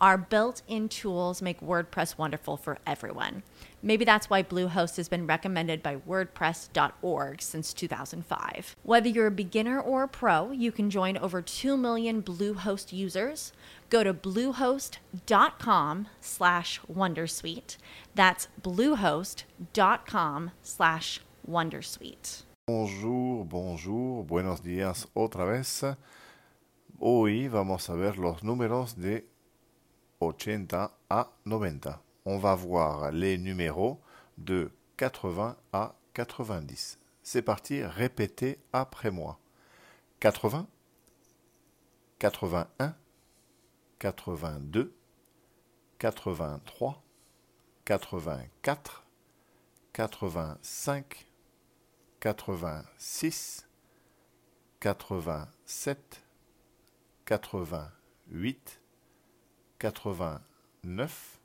Our 0.00 0.16
built 0.16 0.62
in 0.68 0.88
tools 0.88 1.42
make 1.42 1.60
WordPress 1.60 2.16
wonderful 2.16 2.56
for 2.56 2.78
everyone. 2.86 3.42
Maybe 3.82 4.04
that's 4.04 4.30
why 4.30 4.44
Bluehost 4.44 4.96
has 4.96 5.08
been 5.08 5.26
recommended 5.26 5.82
by 5.82 5.96
WordPress.org 5.96 7.42
since 7.42 7.72
2005. 7.72 8.76
Whether 8.84 9.08
you're 9.08 9.26
a 9.26 9.32
beginner 9.32 9.80
or 9.80 10.04
a 10.04 10.08
pro, 10.08 10.52
you 10.52 10.70
can 10.70 10.88
join 10.88 11.16
over 11.16 11.42
2 11.42 11.76
million 11.76 12.22
Bluehost 12.22 12.92
users. 12.92 13.52
Go 13.90 14.04
to 14.04 14.14
bluehost.com 14.14 16.08
slash 16.20 16.80
Wondersuite. 16.92 17.76
That's 18.14 18.48
bluehost.com 18.62 20.50
slash 20.62 21.20
Wondersuite. 21.48 22.42
Bonjour, 22.68 23.44
bonjour, 23.44 24.24
buenos 24.24 24.60
días 24.60 25.06
otra 25.16 25.46
vez. 25.46 25.84
Hoy 27.00 27.48
vamos 27.48 27.88
a 27.88 27.94
ver 27.94 28.18
los 28.18 28.42
números 28.42 28.94
de 28.96 29.24
80 30.20 30.90
à 31.10 31.30
90. 31.46 31.90
On 32.24 32.38
va 32.38 32.54
voir 32.54 33.12
les 33.12 33.38
numéros 33.38 34.00
de 34.36 34.70
80 34.96 35.56
à 35.72 35.94
90. 36.14 36.98
C'est 37.22 37.42
parti, 37.42 37.82
répétez 37.84 38.58
après 38.72 39.10
moi. 39.10 39.38
80, 40.20 40.66
81, 42.18 42.94
82, 43.98 44.94
83, 45.98 47.02
84, 47.84 49.04
85, 49.92 51.26
86, 52.20 53.68
87, 54.80 56.24
88, 57.24 58.80
89, 59.78 61.40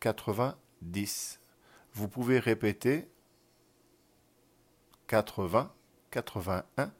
90. 0.00 1.40
Vous 1.94 2.08
pouvez 2.08 2.38
répéter 2.38 3.08
80, 5.06 5.72
81, 6.10 6.92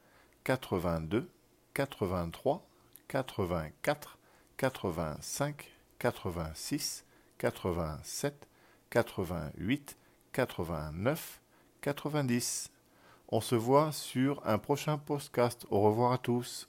82, 0.44 1.30
83, 1.74 2.66
84, 3.08 4.18
85, 4.56 5.70
86, 5.98 7.04
87, 7.38 8.48
88, 8.90 9.96
89, 10.32 11.40
90. 11.80 12.70
On 13.30 13.40
se 13.40 13.54
voit 13.54 13.92
sur 13.92 14.40
un 14.46 14.58
prochain 14.58 14.98
podcast. 14.98 15.66
Au 15.70 15.80
revoir 15.80 16.12
à 16.12 16.18
tous. 16.18 16.68